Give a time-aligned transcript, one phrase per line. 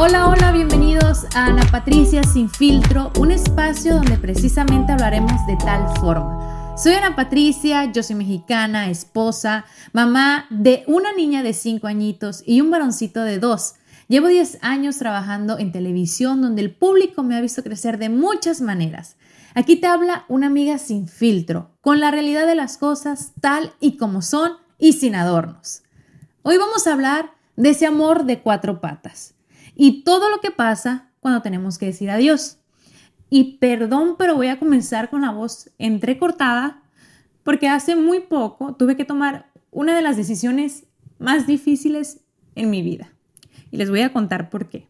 [0.00, 5.88] Hola, hola, bienvenidos a Ana Patricia Sin Filtro, un espacio donde precisamente hablaremos de tal
[5.98, 6.76] forma.
[6.78, 12.60] Soy Ana Patricia, yo soy mexicana, esposa, mamá de una niña de 5 añitos y
[12.60, 13.74] un varoncito de 2.
[14.06, 18.60] Llevo 10 años trabajando en televisión donde el público me ha visto crecer de muchas
[18.60, 19.16] maneras.
[19.54, 23.96] Aquí te habla una amiga sin filtro, con la realidad de las cosas tal y
[23.96, 25.82] como son y sin adornos.
[26.44, 29.34] Hoy vamos a hablar de ese amor de cuatro patas
[29.80, 32.58] y todo lo que pasa cuando tenemos que decir adiós.
[33.30, 36.82] Y perdón, pero voy a comenzar con la voz entrecortada
[37.44, 40.86] porque hace muy poco tuve que tomar una de las decisiones
[41.20, 42.20] más difíciles
[42.56, 43.12] en mi vida.
[43.70, 44.88] Y les voy a contar por qué.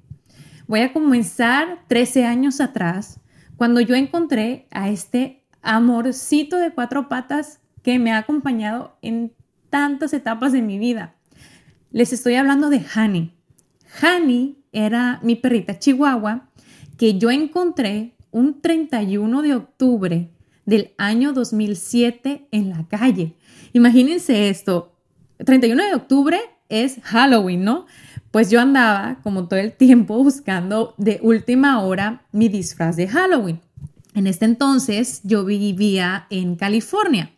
[0.66, 3.20] Voy a comenzar 13 años atrás,
[3.56, 9.34] cuando yo encontré a este amorcito de cuatro patas que me ha acompañado en
[9.68, 11.14] tantas etapas de mi vida.
[11.90, 13.34] Les estoy hablando de Hani.
[14.00, 16.48] Hani era mi perrita chihuahua
[16.96, 20.30] que yo encontré un 31 de octubre
[20.66, 23.36] del año 2007 en la calle.
[23.72, 24.94] Imagínense esto,
[25.44, 27.86] 31 de octubre es Halloween, ¿no?
[28.30, 33.60] Pues yo andaba como todo el tiempo buscando de última hora mi disfraz de Halloween.
[34.14, 37.30] En este entonces yo vivía en California.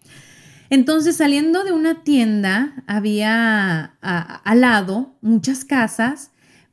[0.70, 6.30] Entonces saliendo de una tienda había al lado muchas casas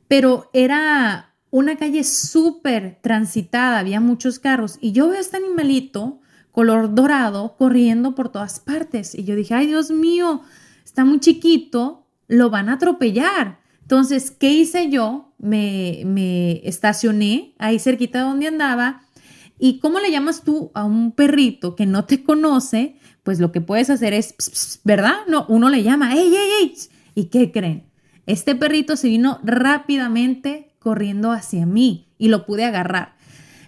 [0.08, 6.20] pero era una calle súper transitada, había muchos carros y yo veo este animalito
[6.50, 10.42] color dorado corriendo por todas partes y yo dije, ay Dios mío,
[10.84, 13.60] está muy chiquito, lo van a atropellar.
[13.82, 15.32] Entonces, ¿qué hice yo?
[15.38, 19.02] Me, me estacioné ahí cerquita de donde andaba
[19.58, 22.96] y ¿cómo le llamas tú a un perrito que no te conoce?
[23.22, 25.14] Pues lo que puedes hacer es, ¿verdad?
[25.26, 26.74] No, uno le llama, ¡ey, ey, ey!
[27.14, 27.87] ¿Y qué creen?
[28.28, 33.16] Este perrito se vino rápidamente corriendo hacia mí y lo pude agarrar.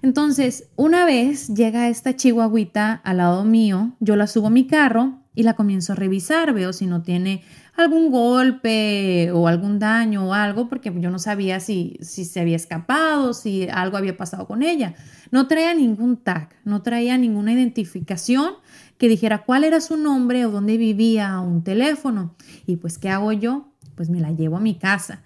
[0.03, 5.23] Entonces, una vez llega esta chihuahuita al lado mío, yo la subo a mi carro
[5.35, 7.43] y la comienzo a revisar, veo si no tiene
[7.75, 12.57] algún golpe o algún daño o algo, porque yo no sabía si, si se había
[12.57, 14.95] escapado, si algo había pasado con ella.
[15.31, 18.57] No traía ningún tag, no traía ninguna identificación
[18.99, 22.35] que dijera cuál era su nombre o dónde vivía un teléfono.
[22.67, 23.70] Y pues, ¿qué hago yo?
[24.01, 25.21] Pues me la llevo a mi casa.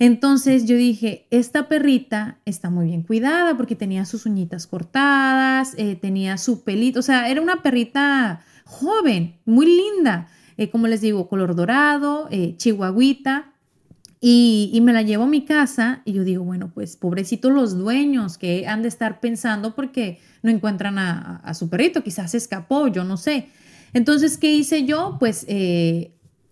[0.00, 5.94] Entonces yo dije, esta perrita está muy bien cuidada porque tenía sus uñitas cortadas, eh,
[5.94, 10.26] tenía su pelito, o sea, era una perrita joven, muy linda,
[10.56, 13.52] eh, como les digo, color dorado, eh, chihuahuita.
[14.20, 18.38] Y, me la llevo a mi casa y yo digo, bueno, pues pobrecitos los dueños
[18.38, 23.04] que han de estar pensando porque no encuentran a, su perrito, quizás se escapó, yo
[23.04, 23.46] no sé.
[23.92, 25.16] Entonces, ¿qué hice yo?
[25.20, 25.46] Pues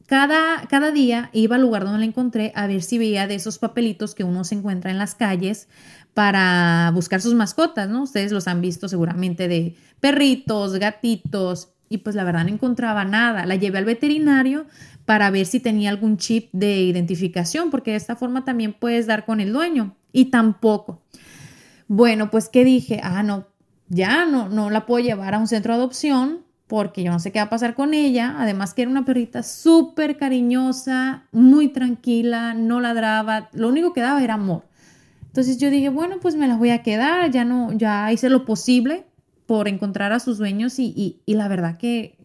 [0.06, 3.58] cada, cada, día iba al lugar donde la encontré a ver si veía de esos
[3.58, 5.68] papelitos que uno se encuentra en las calles
[6.12, 8.02] para buscar sus mascotas, ¿no?
[8.02, 13.46] Ustedes los han visto seguramente de perritos, gatitos, y pues la verdad no encontraba nada.
[13.46, 14.66] La llevé al veterinario
[15.04, 19.24] para ver si tenía algún chip de identificación, porque de esta forma también puedes dar
[19.24, 21.02] con el dueño, y tampoco.
[21.88, 23.00] Bueno, pues ¿qué dije?
[23.02, 23.46] Ah, no,
[23.88, 27.32] ya no, no la puedo llevar a un centro de adopción porque yo no sé
[27.32, 28.36] qué va a pasar con ella.
[28.38, 34.22] Además que era una perrita súper cariñosa, muy tranquila, no ladraba, lo único que daba
[34.22, 34.66] era amor.
[35.26, 38.44] Entonces yo dije, bueno, pues me las voy a quedar, ya no, ya hice lo
[38.44, 39.06] posible
[39.46, 42.16] por encontrar a sus dueños y, y la verdad que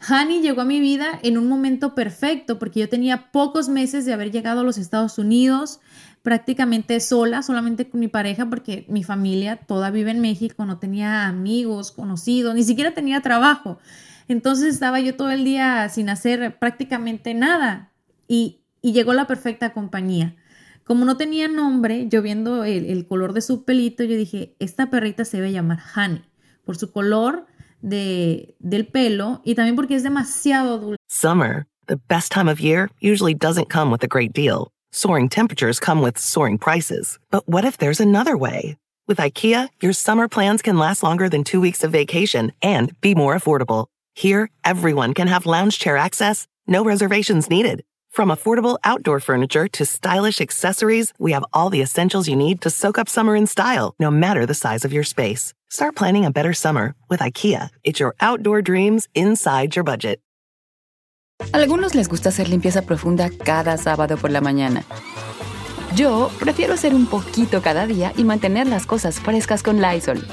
[0.00, 4.12] Hani llegó a mi vida en un momento perfecto porque yo tenía pocos meses de
[4.12, 5.80] haber llegado a los Estados Unidos,
[6.22, 11.26] prácticamente sola, solamente con mi pareja porque mi familia toda vive en México, no tenía
[11.26, 13.78] amigos, conocidos, ni siquiera tenía trabajo.
[14.28, 17.92] Entonces estaba yo todo el día sin hacer prácticamente nada
[18.28, 20.36] y, y llegó la perfecta compañía.
[20.84, 24.90] Como no tenía nombre, yo viendo el, el, color de su pelito, yo dije, esta
[24.90, 26.22] perrita se debe llamar Honey,
[26.64, 27.46] por su color
[27.82, 30.96] de, del pelo y también porque es demasiado dulce.
[31.08, 34.70] Summer, the best time of year, usually doesn't come with a great deal.
[34.92, 37.18] Soaring temperatures come with soaring prices.
[37.30, 38.76] But what if there's another way?
[39.06, 43.14] With IKEA, your summer plans can last longer than two weeks of vacation and be
[43.14, 43.86] more affordable.
[44.14, 47.84] Here, everyone can have lounge chair access, no reservations needed.
[48.10, 52.70] From affordable outdoor furniture to stylish accessories, we have all the essentials you need to
[52.70, 55.54] soak up summer in style, no matter the size of your space.
[55.70, 57.68] Start planning a better summer with IKEA.
[57.84, 60.20] It's your outdoor dreams inside your budget.
[61.52, 64.84] Algunos les gusta hacer limpieza profunda cada sábado por la mañana.
[65.94, 70.26] Yo prefiero hacer un poquito cada día y mantener las cosas frescas con Lysol.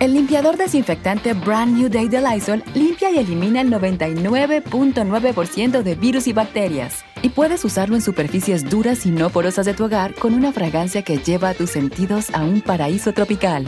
[0.00, 6.26] El limpiador desinfectante Brand New Day de Lysol limpia y elimina el 99.9% de virus
[6.26, 7.04] y bacterias.
[7.22, 11.02] Y puedes usarlo en superficies duras y no porosas de tu hogar con una fragancia
[11.02, 13.66] que lleva a tus sentidos a un paraíso tropical.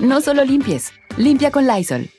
[0.00, 2.10] No solo limpies, limpia con Lysol.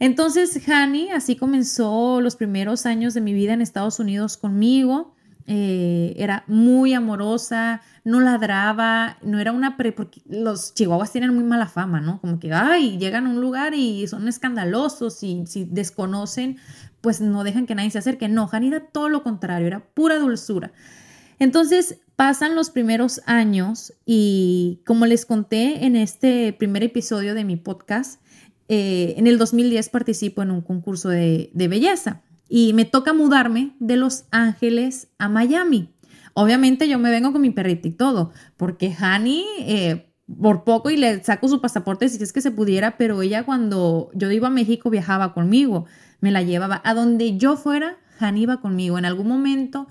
[0.00, 5.14] Entonces, Hani, así comenzó los primeros años de mi vida en Estados Unidos conmigo.
[5.46, 11.44] Eh, era muy amorosa, no ladraba, no era una pre, porque los chihuahuas tienen muy
[11.44, 12.20] mala fama, ¿no?
[12.20, 16.58] Como que, ay, llegan a un lugar y son escandalosos y si desconocen,
[17.00, 18.28] pues no dejan que nadie se acerque.
[18.28, 20.72] No, Hani era todo lo contrario, era pura dulzura.
[21.38, 27.56] Entonces pasan los primeros años y como les conté en este primer episodio de mi
[27.56, 28.20] podcast,
[28.68, 32.22] eh, en el 2010 participo en un concurso de belleza
[32.54, 35.88] y me toca mudarme de Los Ángeles a Miami.
[36.34, 40.98] Obviamente yo me vengo con mi perrito y todo, porque Hani eh, por poco y
[40.98, 44.50] le saco su pasaporte si es que se pudiera, pero ella cuando yo iba a
[44.50, 45.86] México viajaba conmigo,
[46.20, 48.98] me la llevaba a donde yo fuera, Hani iba conmigo.
[48.98, 49.88] En algún momento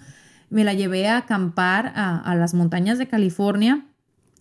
[0.51, 3.87] me la llevé a acampar a, a las montañas de California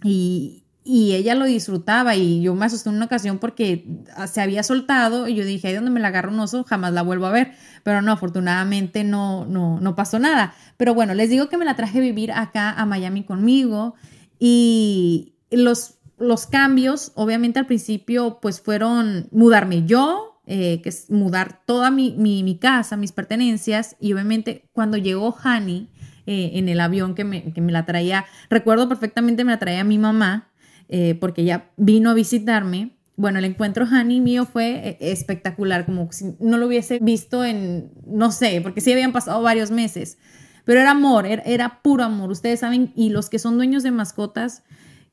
[0.04, 3.86] y, y ella lo disfrutaba y yo me asusté en una ocasión porque
[4.26, 7.02] se había soltado y yo dije, ahí donde me la agarro un oso, jamás la
[7.02, 7.52] vuelvo a ver.
[7.82, 10.54] Pero no, afortunadamente no, no, no pasó nada.
[10.78, 13.94] Pero bueno, les digo que me la traje a vivir acá a Miami conmigo
[14.38, 21.60] y los, los cambios, obviamente al principio, pues fueron mudarme yo, eh, que es mudar
[21.66, 25.88] toda mi, mi, mi, casa, mis pertenencias y obviamente cuando llegó Hani
[26.26, 29.84] eh, en el avión que me, que me la traía, recuerdo perfectamente me la traía
[29.84, 30.49] mi mamá
[30.92, 32.96] eh, porque ella vino a visitarme.
[33.16, 37.92] Bueno, el encuentro Hani mío fue eh, espectacular, como si no lo hubiese visto en,
[38.06, 40.18] no sé, porque sí habían pasado varios meses,
[40.64, 42.30] pero era amor, era, era puro amor.
[42.30, 44.64] Ustedes saben, y los que son dueños de mascotas,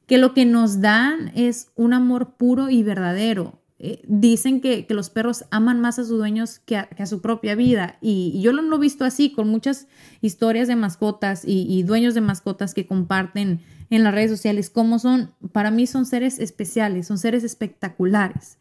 [0.07, 3.61] que lo que nos dan es un amor puro y verdadero.
[3.79, 7.97] Eh, dicen que, los perros aman más a sus dueños que a, su propia vida.
[8.01, 9.87] Y, yo lo he visto así con muchas
[10.21, 14.99] historias de mascotas y, y, dueños de mascotas que comparten en las redes sociales, cómo
[14.99, 18.57] son, para mí son seres especiales, son seres espectaculares.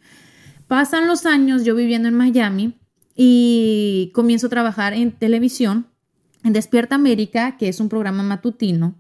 [0.69, 2.79] Pasan los años yo viviendo en Miami
[3.15, 5.87] y comienzo a trabajar en televisión,
[6.45, 8.95] en Despierta América, que es un programa matutino.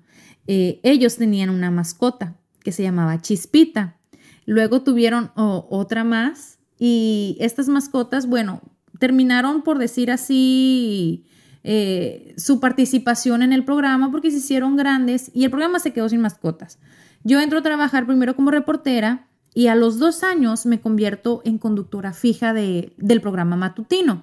[0.47, 3.99] Eh, ellos tenían una mascota que se llamaba Chispita.
[4.46, 8.62] Luego tuvieron otra más y estas mascotas, bueno,
[8.98, 11.26] terminaron por decir así,
[11.65, 16.08] eh, su participación en el programa porque se hicieron grandes y el programa se quedó
[16.08, 16.79] sin mascotas.
[17.24, 21.58] Yo entro a trabajar primero como reportera y a los dos años me convierto en
[21.58, 24.22] conductora fija de, del programa matutino.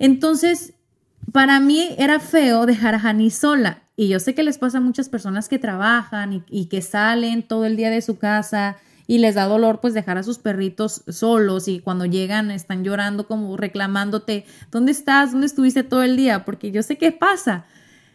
[0.00, 0.74] Entonces,
[1.30, 3.84] para mí era feo dejar a Hani sola.
[3.94, 7.64] Y yo sé que les pasa a muchas personas que trabajan y que salen todo
[7.64, 8.78] el día de su casa
[9.10, 13.26] y les da dolor pues dejar a sus perritos solos y cuando llegan están llorando
[13.26, 15.32] como reclamándote, ¿dónde estás?
[15.32, 16.44] ¿Dónde estuviste todo el día?
[16.44, 17.64] Porque yo sé qué pasa.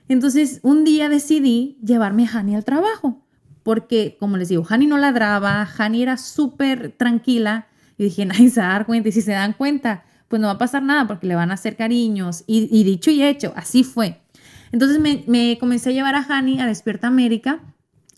[0.07, 3.21] Entonces un día decidí llevarme a Hani al trabajo
[3.61, 8.61] porque como les digo, Hani no ladraba, Hani era súper tranquila y dije, nadie se
[8.61, 11.07] va a dar cuenta y si se dan cuenta, pues no va a pasar nada
[11.07, 14.21] porque le van a hacer cariños y, dicho y hecho, así fue.
[14.71, 17.59] Entonces me, me comencé a llevar a Hani a Despierta América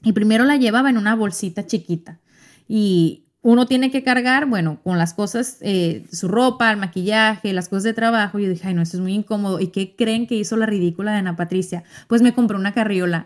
[0.04, 2.20] y primero la llevaba en una bolsita chiquita
[2.68, 7.70] y uno tiene que cargar, bueno, con las cosas, eh, su ropa, el maquillaje, las
[7.70, 8.40] cosas de trabajo.
[8.40, 9.62] Y yo dije, ay, no, esto es muy incómodo.
[9.62, 11.86] ¿Y qué creen que hizo la ridícula de Ana Patricia?
[12.08, 13.24] Pues me compró una carriola,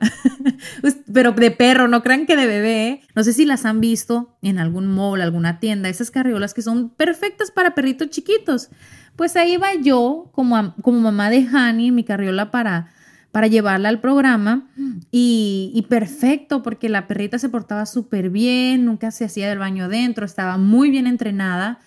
[1.11, 2.87] pero de perro, no crean que de bebé.
[2.87, 3.01] ¿eh?
[3.15, 6.89] No sé si las han visto en algún mall, alguna tienda, esas carriolas que son
[6.89, 8.69] perfectas para perritos chiquitos.
[9.15, 12.91] Pues ahí va yo, como, como mamá de Hani, mi carriola para,
[13.31, 14.69] para llevarla al programa
[15.09, 19.87] y, y perfecto porque la perrita se portaba súper bien, nunca se hacía del baño
[19.87, 21.79] dentro, estaba muy bien entrenada.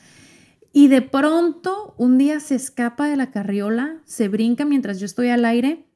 [0.73, 5.29] Y de pronto un día se escapa de la carriola, se brinca mientras yo estoy
[5.29, 5.87] al aire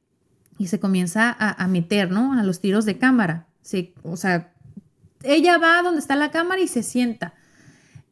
[0.57, 2.33] y se comienza a, meter, ¿no?
[2.33, 3.47] A los tiros de cámara.
[4.03, 4.53] o sea,
[5.23, 7.33] ella va donde está la cámara y se sienta.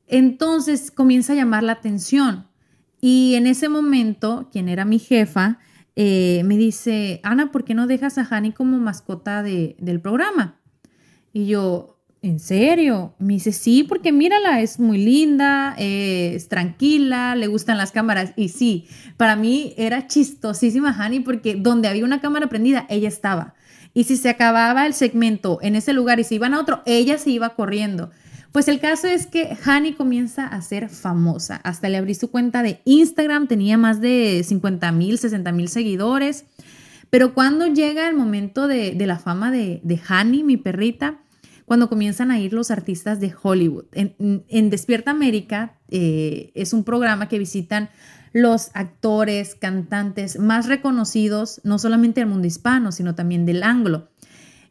[0.08, 2.48] Entonces comienza a llamar la atención.
[3.00, 5.60] Y en ese momento, quien era mi jefa,
[6.00, 10.60] eh, me dice, Ana, ¿por qué no dejas a Hani como mascota del programa?
[11.34, 13.16] Y yo, ¿en serio?
[13.18, 18.34] Me dice, sí, porque mírala, es muy linda, es tranquila, le gustan las cámaras.
[18.36, 18.88] Y sí,
[19.18, 23.56] para mí era chistosísima Hani porque donde había una cámara prendida, ella estaba.
[23.96, 27.18] Y si se acababa el segmento en ese lugar y se iban a otro, ella
[27.18, 28.12] se iba corriendo.
[28.58, 31.58] Pues el caso es que Hani comienza a ser famosa.
[31.58, 36.46] Hasta le abrí su cuenta de Instagram, tenía más de 50 mil, 60 mil seguidores.
[37.12, 41.20] Pero cuando llega el momento de, la fama de, Hani, mi perrita,
[41.66, 43.86] cuando comienzan a ir los artistas de Hollywood.
[43.92, 47.92] En, Despierta América eh, es un programa que visitan
[48.34, 54.10] los actores, cantantes más reconocidos, no solamente del mundo hispano, sino también del anglo.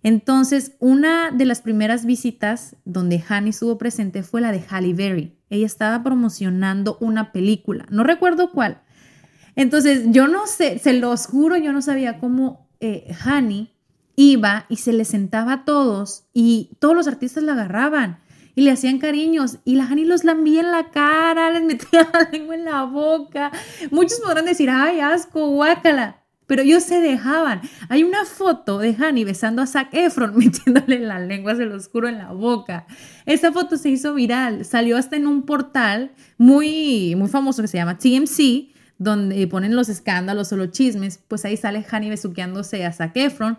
[0.06, 5.36] Entonces, una de las primeras visitas donde Hani estuvo presente fue la de Halle Berry.
[5.50, 8.82] Ella estaba promocionando una película, no recuerdo cuál.
[9.56, 13.12] Entonces, yo no sé, se los juro, yo no sabía cómo eh,
[14.14, 18.20] iba y se le sentaba a todos y todos los artistas la agarraban
[18.54, 22.28] y le hacían cariños y la Hani los lambía en la cara, les metía la
[22.30, 23.50] lengua en la boca.
[23.90, 26.22] Muchos podrán decir, ay, asco, guácala.
[26.46, 27.60] Pero ellos se dejaban.
[27.88, 32.08] Hay una foto de Hani besando a Zac Efron, metiéndole la lengua, se lo oscuro
[32.08, 32.86] en la boca.
[33.24, 37.78] Esa foto se hizo viral, salió hasta en un portal muy, muy famoso que se
[37.78, 41.18] llama TMC, donde ponen los escándalos o los chismes.
[41.28, 43.58] Pues ahí sale Hani besuqueándose a Zac Efron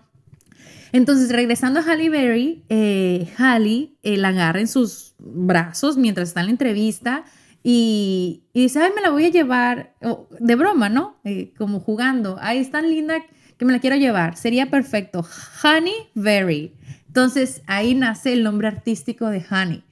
[0.92, 6.42] entonces, regresando a Halle Berry, eh, Halle eh, la agarra en sus brazos mientras está
[6.42, 7.26] en la entrevista
[7.70, 9.94] y, dice, ay, me la voy a llevar,
[10.40, 11.18] de broma, ¿no?
[11.26, 13.22] Eh, como jugando, ay, es tan linda
[13.58, 15.28] que me la quiero llevar, sería perfecto,
[15.62, 16.72] Honey Berry.
[17.08, 19.84] Entonces, ahí nace el nombre artístico de Honey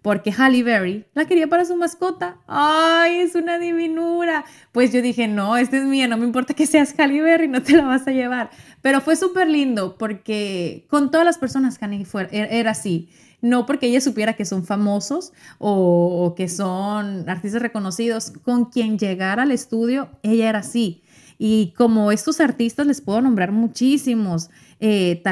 [0.00, 2.38] porque Halle Berry la quería para su mascota.
[2.46, 4.44] ¡Ay, es una divinura!
[4.72, 7.62] Pues yo dije, no, esta es mía, no me importa que seas Halle Berry, no
[7.62, 8.48] te la vas a llevar.
[8.80, 13.10] Pero fue súper lindo porque con todas las personas Halle fue, er, era así.
[13.40, 19.44] No porque ella supiera que son famosos o, que son artistas reconocidos, con quien llegara
[19.44, 21.02] al estudio, ella era así.
[21.38, 25.22] Y como estos artistas les puedo nombrar muchísimos, eh,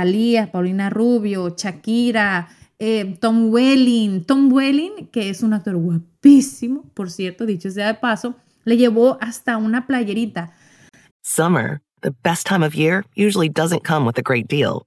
[0.53, 2.49] Paulina Rubio, Shakira,
[2.79, 4.25] eh, Tom Welling.
[4.25, 9.19] Tom Welling, que es un actor guapísimo, por cierto, dicho sea de paso, le llevó
[9.21, 10.53] hasta una playerita.
[11.23, 14.87] Summer, the best time of year, usually doesn't come with a great deal.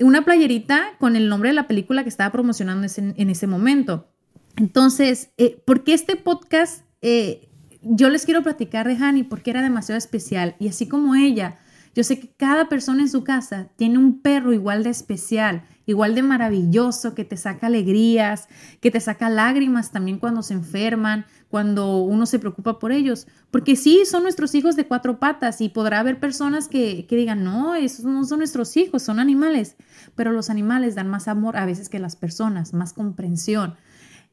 [0.00, 4.08] Una playerita con el nombre de la película que estaba promocionando en ese momento.
[4.56, 6.84] Entonces, eh, ¿por qué este podcast?
[7.02, 7.48] Eh,
[7.82, 11.58] yo les quiero platicar de Hani porque era demasiado especial y así como ella
[11.98, 16.14] yo sé que cada persona en su casa tiene un perro igual de especial, igual
[16.14, 18.46] de maravilloso, que te saca alegrías,
[18.80, 23.26] que te saca lágrimas también cuando se enferman, cuando uno se preocupa por ellos.
[23.50, 27.42] Porque sí, son nuestros hijos de cuatro patas y podrá haber personas que, que digan,
[27.42, 29.76] no, esos no son nuestros hijos, son animales.
[30.14, 33.74] Pero los animales dan más amor a veces que las personas, más comprensión.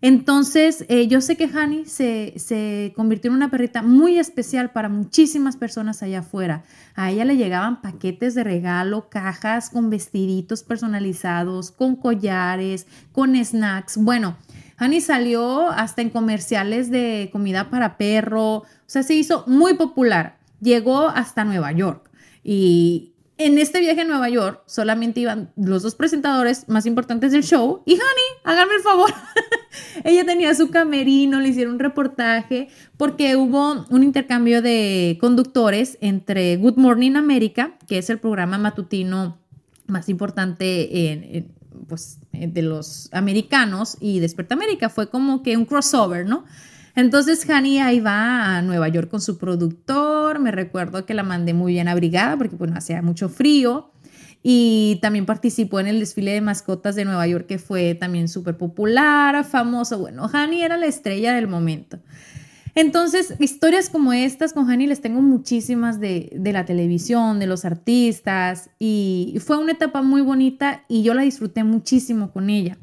[0.01, 5.57] Entonces, eh, yo sé que Hani se, convirtió en una perrita muy especial para muchísimas
[5.57, 6.63] personas allá afuera.
[6.95, 13.97] A ella le llegaban paquetes de regalo, cajas con vestiditos personalizados, con collares, con snacks.
[13.97, 14.37] Bueno,
[14.77, 18.57] Hani salió hasta en comerciales de comida para perro.
[18.57, 20.37] O sea, se hizo muy popular.
[20.59, 22.11] Llegó hasta Nueva York.
[22.43, 27.43] Y en este viaje a Nueva York solamente iban los dos presentadores más importantes del
[27.43, 28.03] show y Honey,
[28.43, 29.13] háganme el favor.
[30.05, 36.55] Ella tenía su camerino, le hicieron un reportaje porque hubo un intercambio de conductores entre
[36.55, 39.37] Good Morning America, que es el programa matutino
[39.87, 41.51] más importante en,
[41.87, 44.89] pues, de los americanos, y Desperta América.
[44.89, 46.45] Fue como que un crossover, ¿no?
[46.95, 50.39] Entonces Hani ahí va a Nueva York con su productor.
[50.39, 53.91] Me recuerdo que la mandé muy bien abrigada porque bueno, hacía mucho frío.
[54.47, 58.57] Y también participó en el desfile de mascotas de Nueva York que fue también súper
[58.57, 59.97] popular, famoso.
[59.97, 61.99] Bueno, Hani era la estrella del momento.
[62.75, 67.63] Entonces, historias como estas con Hani les tengo muchísimas de, de, la televisión, de los
[67.63, 72.77] artistas, y fue una etapa muy bonita y yo la disfruté muchísimo con ella.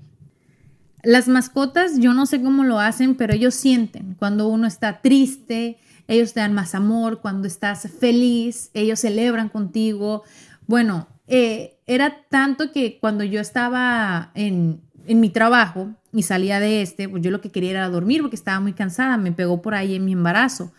[1.02, 5.78] Las mascotas, yo no sé cómo lo hacen, pero ellos sienten cuando uno está triste,
[6.06, 10.22] ellos te dan más amor, cuando estás feliz, ellos celebran contigo.
[10.66, 16.82] Bueno, eh, era tanto que cuando yo estaba en, en mi trabajo y salía de
[16.82, 19.74] este, pues yo lo que quería era dormir porque estaba muy cansada, me pegó por
[19.74, 20.72] ahí en mi embarazo.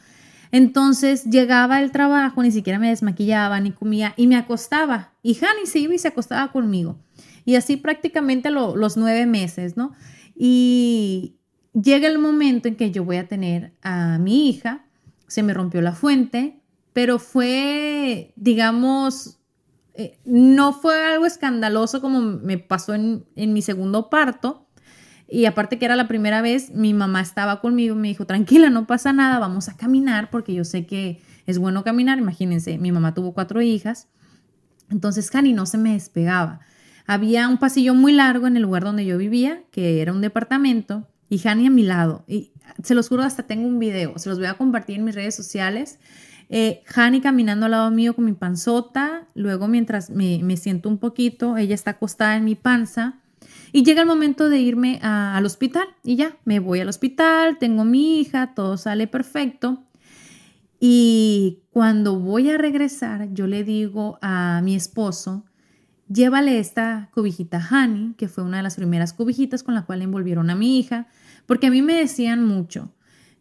[0.51, 5.11] Entonces llegaba el trabajo, ni siquiera me desmaquillaba ni comía y me acostaba.
[5.23, 6.95] Y Hani se iba y se acostaba conmigo.
[7.45, 9.93] Y así prácticamente los nueve meses, ¿no?
[10.35, 11.35] Y
[11.73, 14.85] llega el momento en que yo voy a tener a mi hija,
[15.27, 16.61] se me rompió la fuente,
[16.93, 19.39] pero fue, digamos,
[19.95, 24.67] eh, no fue algo escandaloso como me pasó en, en mi segundo parto.
[25.27, 28.69] Y aparte que era la primera vez, mi mamá estaba conmigo y me dijo, tranquila,
[28.69, 32.19] no pasa nada, vamos a caminar porque yo sé que es bueno caminar.
[32.19, 34.09] Imagínense, mi mamá tuvo cuatro hijas.
[34.89, 36.59] Entonces Cani no se me despegaba.
[37.05, 41.07] Había un pasillo muy largo en el lugar donde yo vivía, que era un departamento,
[41.29, 42.23] y Hani a mi lado.
[42.27, 42.51] Y
[42.83, 45.35] se los juro, hasta tengo un video, se los voy a compartir en mis redes
[45.35, 45.99] sociales.
[46.49, 51.57] Eh, Hani caminando al lado mío con mi panzota, luego mientras me, siento un poquito,
[51.57, 53.19] ella está acostada en mi panza.
[53.71, 57.83] Y llega el momento de irme al hospital y ya, me voy al hospital, tengo
[57.85, 59.83] mi hija, todo sale perfecto.
[60.79, 65.43] Y cuando voy a regresar, yo le digo a mi esposo,
[66.13, 70.49] llévale esta cobijita Honey, que fue una de las primeras cobijitas con la cual envolvieron
[70.49, 71.07] a mi hija,
[71.45, 72.91] porque a mí me decían mucho.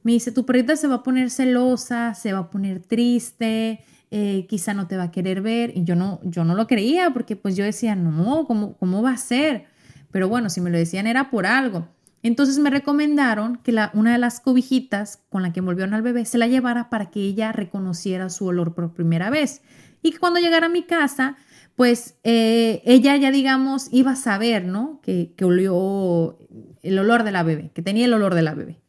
[0.03, 4.47] Me dice, tu perrita se va a poner celosa, se va a poner triste, eh,
[4.49, 5.73] quizá no te va a querer ver.
[5.77, 9.13] Y yo no, yo no lo creía porque pues yo decía, no, ¿cómo, ¿cómo va
[9.13, 9.67] a ser?
[10.11, 11.89] Pero bueno, si me lo decían era por algo.
[12.25, 16.25] Entonces me recomendaron que la, una de las cobijitas con la que envolvieron al bebé
[16.25, 19.63] se la llevara para que ella reconociera su olor por primera vez.
[20.03, 21.37] Y que cuando llegara a mi casa,
[21.77, 25.01] pues eh, ella ya, digamos, iba a saber, ¿no?
[25.03, 26.39] Que, que olió
[26.83, 28.83] el olor de la bebé, que tenía el olor de la bebé.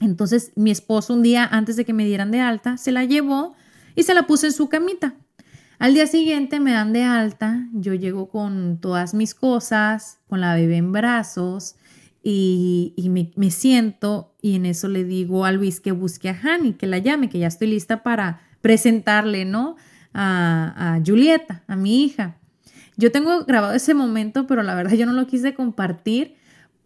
[0.00, 3.54] Entonces mi esposo un día antes de que me dieran de alta, se la llevó
[3.94, 5.14] y se la puse en su camita.
[5.78, 10.54] Al día siguiente me dan de alta, yo llego con todas mis cosas, con la
[10.54, 11.76] bebé en brazos
[12.22, 16.74] y, me, me, siento y en eso le digo a Luis que busque a Hani,
[16.74, 19.76] que la llame, que ya estoy lista para presentarle, ¿no?
[20.14, 22.38] A, Julieta, a mi hija.
[22.96, 26.36] Yo tengo grabado ese momento, pero la verdad yo no lo quise compartir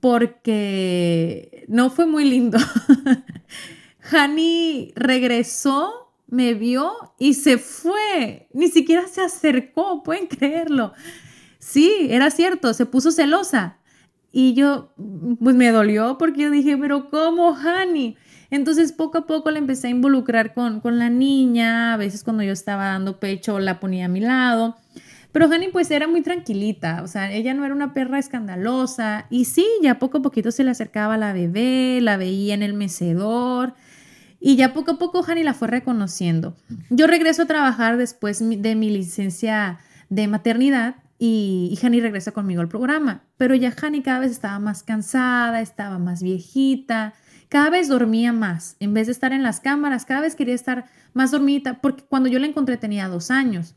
[0.00, 2.58] porque no fue muy lindo.
[4.10, 8.48] Hani regresó, me vio y se fue.
[8.54, 10.94] Ni siquiera se acercó, pueden creerlo.
[11.58, 13.78] Sí, era cierto, se puso celosa.
[14.32, 14.94] Y yo,
[15.42, 18.16] pues me dolió porque yo dije, pero ¿cómo, Hani?
[18.50, 22.42] Entonces poco a poco la empecé a involucrar con, con la niña, a veces cuando
[22.42, 24.76] yo estaba dando pecho la ponía a mi lado.
[25.32, 29.44] Pero Hani pues era muy tranquilita, o sea, ella no era una perra escandalosa y
[29.44, 33.74] sí, ya poco a poquito se le acercaba la bebé, la veía en el mecedor
[34.40, 36.56] y ya poco a poco Hani la fue reconociendo.
[36.88, 42.62] Yo regreso a trabajar después de mi licencia de maternidad y, y Hani regresa conmigo
[42.62, 47.12] al programa, pero ya Hani cada vez estaba más cansada, estaba más viejita,
[47.48, 48.76] cada vez dormía más.
[48.80, 52.28] En vez de estar en las cámaras, cada vez quería estar más dormida, porque cuando
[52.28, 53.74] yo la encontré tenía dos años.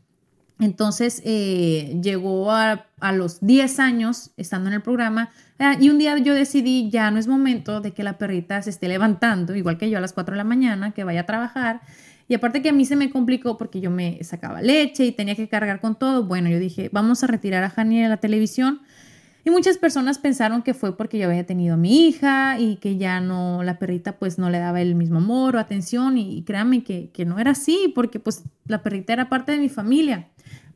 [0.60, 6.16] Entonces eh, llegó a, los 10 años estando en el programa ah, y un día
[6.18, 9.90] yo decidí ya no es momento de que la perrita se esté levantando, igual que
[9.90, 11.80] yo a las 4 de la mañana, que vaya a trabajar.
[12.28, 15.34] Y aparte que a mí se me complicó porque yo me sacaba leche y tenía
[15.34, 18.82] que cargar con todo, bueno, yo dije, vamos a retirar a Jani de la televisión
[19.44, 22.96] y muchas personas pensaron que fue porque yo había tenido a mi hija y que
[22.96, 26.84] ya no, la perrita pues no le daba el mismo amor o atención y, créanme
[26.84, 30.28] que, que, no era así porque pues la perrita era parte de mi familia.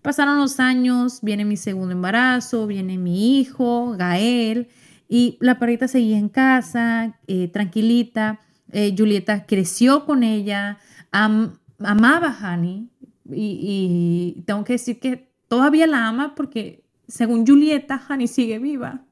[0.02, 4.68] Pasaron los años, viene mi segundo embarazo, viene mi hijo, Gael,
[5.08, 8.40] y la perrita seguía en casa, eh, tranquilita.
[8.72, 10.78] Eh, Julieta creció con ella,
[11.12, 12.88] amaba a Hani
[13.30, 19.04] y, y tengo que decir que todavía la ama porque según Julieta, Hani sigue viva.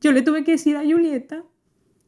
[0.00, 1.44] Yo le tuve que decir a Julieta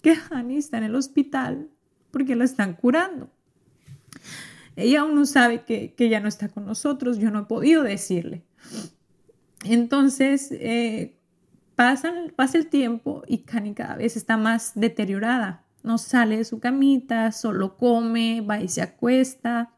[0.02, 1.68] que Hani está en el hospital
[2.10, 3.30] porque la están curando.
[4.76, 7.82] Ella aún no sabe que, que ya no está con nosotros, yo no he podido
[7.82, 8.44] decirle.
[9.64, 11.16] Entonces, eh,
[11.74, 12.12] pasa,
[12.54, 15.64] el tiempo y Hani cada vez está más deteriorada.
[15.82, 19.72] No sale de su camita, solo come, va y se acuesta.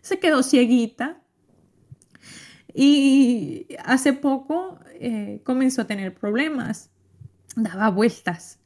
[0.00, 1.22] Se quedó cieguita.
[2.78, 6.90] Y hace poco eh, comenzó a tener problemas.
[7.56, 8.60] Daba vueltas.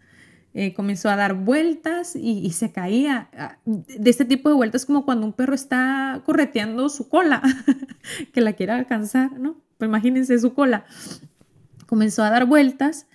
[0.53, 3.29] Eh, comenzó a dar vueltas y, se caía.
[3.38, 7.40] Ah, de este tipo de vueltas como cuando un perro está correteando su cola,
[8.33, 9.61] que la quiere alcanzar, ¿no?
[9.79, 10.87] Pues imagínense su cola.
[11.87, 13.07] Comenzó a dar vueltas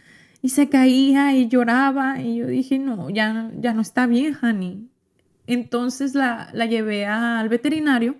[0.41, 4.89] y se caía y lloraba y yo dije, no, ya, ya no está bien, Hani.
[5.45, 8.15] Entonces la, la llevé al veterinario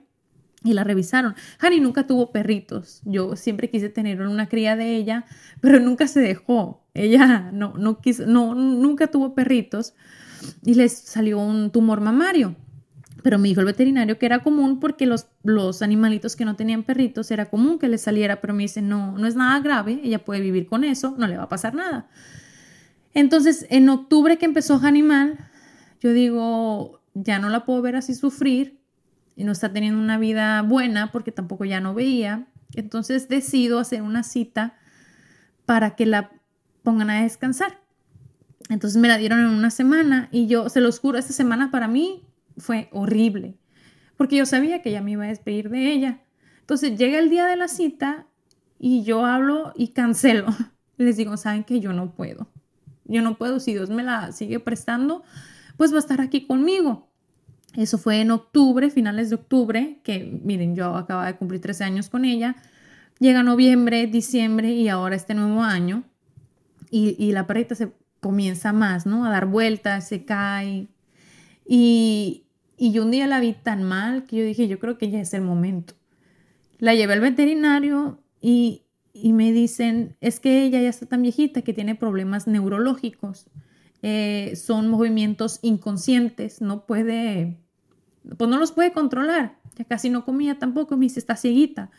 [0.66, 1.36] y la revisaron.
[1.60, 3.02] Hani nunca tuvo perritos.
[3.06, 5.26] Yo siempre quise tener una cría de ella,
[5.62, 6.84] pero nunca se dejó.
[6.94, 9.94] Ella no, no, quiso, no nunca tuvo perritos
[10.64, 12.56] y les salió un tumor mamario.
[13.24, 16.84] Pero me dijo el veterinario que era común porque los, los animalitos que no tenían
[16.84, 20.24] perritos era común que les saliera, pero me dice, no, no es nada grave, ella
[20.24, 22.08] puede vivir con eso, no le va a pasar nada.
[23.14, 25.40] Entonces, en octubre que empezó Animal,
[26.02, 28.85] yo digo, ya no la puedo ver así sufrir,
[29.36, 32.48] y no está teniendo una vida buena porque tampoco ya no veía.
[32.74, 34.76] Entonces decido hacer una cita
[35.66, 36.32] para que la
[36.84, 37.82] pongan a descansar.
[38.70, 41.88] Entonces me la dieron en una semana y yo, se los juro, esta semana para
[41.88, 42.24] mí
[42.58, 43.58] fue horrible
[44.18, 46.22] porque yo sabía que ya me iba a despedir de ella.
[46.62, 48.28] Entonces llega el día de la cita
[48.80, 50.48] y yo hablo y cancelo.
[50.98, 52.48] Les digo, saben que yo no puedo.
[53.06, 55.24] Yo no puedo, si Dios me la sigue prestando,
[55.78, 57.10] pues va a estar aquí conmigo.
[57.76, 62.10] Eso fue en octubre, finales de octubre, que miren, yo acababa de cumplir 13 años
[62.10, 62.56] con ella.
[63.20, 66.04] Llega noviembre, diciembre y ahora este nuevo año.
[66.92, 69.26] Y, la perrita se comienza más, ¿no?
[69.26, 70.88] A dar vueltas, se cae.
[71.68, 72.46] Y,
[72.78, 75.20] y yo un día la vi tan mal que yo dije, yo creo que ya
[75.20, 75.96] es el momento.
[76.80, 81.64] La llevé al veterinario y, y me dicen, es que ella ya está tan viejita
[81.64, 83.48] que tiene problemas neurológicos.
[84.02, 87.65] Eh, son movimientos inconscientes, no puede
[88.38, 89.58] pues no los puede controlar.
[89.76, 91.92] Ya casi no comía tampoco, me dice, está cieguita.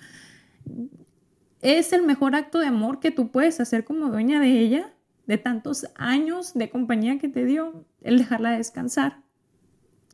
[1.62, 4.95] Es el mejor acto de amor que tú puedes hacer como dueña de ella,
[5.27, 9.23] de tantos años de compañía que te dio, el dejarla descansar.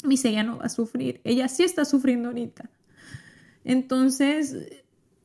[0.05, 1.21] Me dice, ella no va a sufrir.
[1.25, 2.71] Ella sí está sufriendo ahorita.
[3.65, 4.57] Entonces,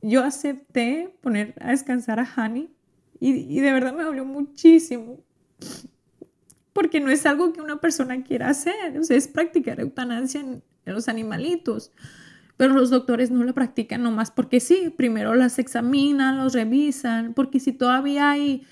[0.02, 2.70] yo acepté poner a descansar a Hani
[3.20, 5.24] y, y de verdad me dolió muchísimo
[6.78, 10.62] porque no es algo que una persona quiera hacer, o sea, es practicar eutanasia en,
[10.94, 11.92] los animalitos.
[12.58, 17.60] Pero los doctores no lo practican nomás porque sí, primero las examinan, los revisan, porque
[17.60, 18.66] si todavía hay,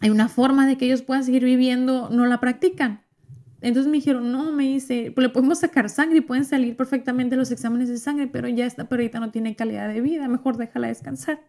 [0.00, 3.02] hay una forma de que ellos puedan seguir viviendo, no la practican.
[3.62, 7.34] Entonces me dijeron, no, me dice, pues le podemos sacar sangre y pueden salir perfectamente
[7.34, 10.88] los exámenes de sangre, pero ya esta perrita no tiene calidad de vida, mejor déjala
[10.88, 11.40] descansar.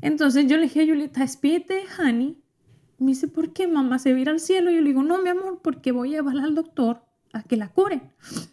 [0.00, 2.38] Entonces yo le dije a Julieta, despídete, honey.
[2.98, 4.70] Me dice, ¿por qué mamá se va a ir al cielo?
[4.70, 7.56] Y yo le digo, no, mi amor, porque voy a llevar al doctor a que
[7.56, 8.00] la cure.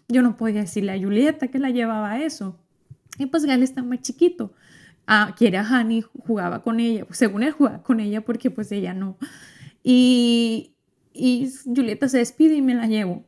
[0.07, 2.59] Yo no podía decirle a Julieta que la llevaba a eso.
[3.17, 4.53] Y pues Gal está muy chiquito.
[5.07, 7.05] Ah, quiere a Hani, jugaba con ella.
[7.11, 9.17] según él jugaba con ella porque pues ella no.
[9.83, 10.75] Y,
[11.13, 13.25] y Julieta se despide y me la llevo.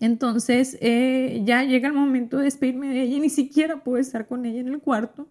[0.00, 4.44] Entonces eh, ya llega el momento de despedirme de ella ni siquiera puedo estar con
[4.44, 5.28] ella en el cuarto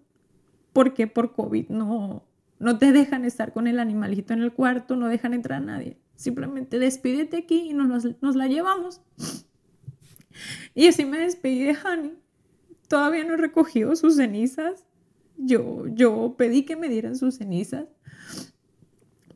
[0.73, 2.23] porque por COVID no,
[2.59, 5.97] no te dejan estar con el animalito en el cuarto, no dejan entrar a nadie.
[6.15, 9.01] Simplemente despídete aquí y nos, la llevamos.
[10.73, 12.13] Y así me despedí de Hani.
[12.87, 14.85] Todavía no he recogido sus cenizas.
[15.37, 17.85] Yo, yo pedí que me dieran sus cenizas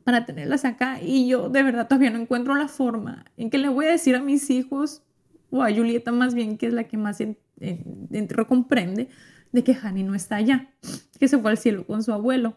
[0.04, 3.68] para tenerlas acá y yo de verdad todavía no encuentro la forma en que le
[3.68, 5.02] voy a decir a mis hijos
[5.50, 7.18] o a Julieta más bien, que es la que más
[7.56, 9.08] dentro comprende,
[9.52, 10.70] de que Hani no está allá,
[11.18, 12.56] que se fue al cielo con su abuelo.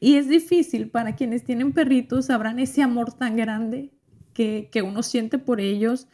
[0.00, 3.90] Y es difícil para quienes tienen perritos, sabrán ese amor tan grande
[4.32, 6.08] que, que, uno siente por ellos.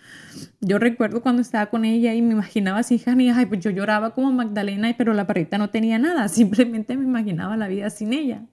[0.61, 4.14] Yo recuerdo cuando estaba con ella y me imaginaba así, y ay, pues yo lloraba
[4.14, 8.46] como Magdalena, pero la perrita no tenía nada, simplemente me imaginaba la vida sin ella.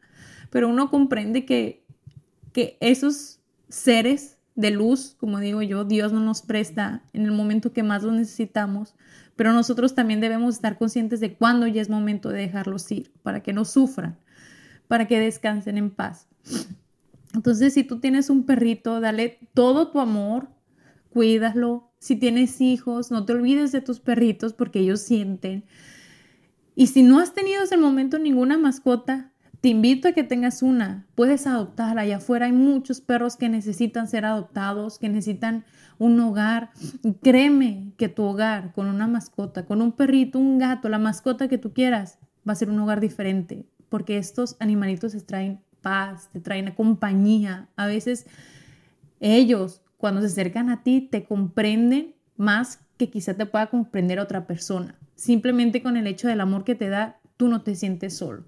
[0.49, 1.85] Pero uno comprende que,
[2.51, 7.71] que esos seres de luz, como digo yo, Dios no nos presta en el momento
[7.71, 8.95] que más lo necesitamos,
[9.35, 13.41] pero nosotros también debemos estar conscientes de cuándo ya es momento de dejarlos ir, para
[13.41, 14.17] que no sufran
[14.89, 16.27] para que descansen en paz.
[17.35, 20.49] Entonces, si tú tienes un perrito, dale todo tu amor,
[21.11, 21.91] cuídalo.
[21.99, 25.63] Si tienes hijos, no te olvides de tus perritos porque ellos sienten.
[26.73, 30.63] Y si no has tenido hasta el momento ninguna mascota, te invito a que tengas
[30.63, 31.05] una.
[31.13, 31.99] Puedes adoptar.
[31.99, 35.65] Allá afuera hay muchos perros que necesitan ser adoptados, que necesitan
[35.99, 36.71] un hogar.
[37.21, 41.59] créeme que tu hogar con una mascota, con un perrito, un gato, la mascota que
[41.59, 43.67] tú quieras, va a ser un hogar diferente.
[43.89, 47.69] Porque estos animalitos te traen paz, te traen compañía.
[47.75, 48.25] A veces
[49.19, 54.45] ellos, cuando se acercan a ti, te comprenden más que quizá te pueda comprender otra
[54.45, 54.95] persona.
[55.15, 58.43] Simplemente con el hecho del amor que te da, tú no te sientes solo.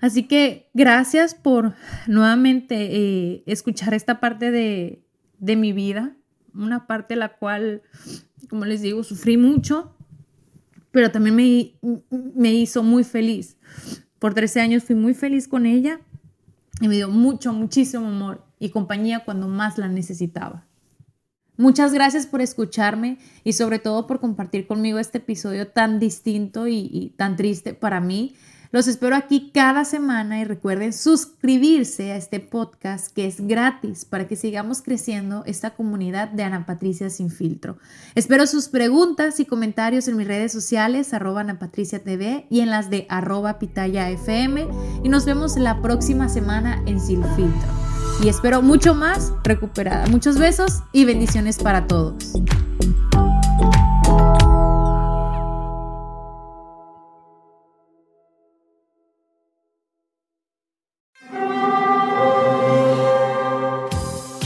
[0.00, 1.74] Así que gracias por
[2.06, 5.02] nuevamente eh, escuchar esta parte de,
[5.56, 6.16] mi vida,
[6.54, 7.82] una parte la cual,
[8.48, 9.94] como les digo, sufrí mucho,
[10.92, 11.72] pero también me,
[12.10, 13.56] me hizo muy feliz.
[14.18, 16.00] Por 13 años fui muy feliz con ella
[16.80, 20.64] y me dio mucho, muchísimo amor y compañía cuando más la necesitaba.
[21.56, 27.12] Muchas gracias por escucharme y sobre todo por compartir conmigo este episodio tan distinto y
[27.16, 28.34] tan triste para mí.
[28.70, 34.28] Los espero aquí cada semana y recuerden suscribirse a este podcast que es gratis para
[34.28, 37.78] que sigamos creciendo esta comunidad de Ana Patricia sin filtro.
[38.14, 42.68] Espero sus preguntas y comentarios en mis redes sociales, arroba Ana Patricia TV y en
[42.68, 44.68] las de arroba Pitaya FM
[45.02, 47.68] y nos vemos la próxima semana en Sin Filtro.
[48.22, 50.06] Y espero mucho más recuperada.
[50.08, 52.34] Muchos besos y bendiciones para todos.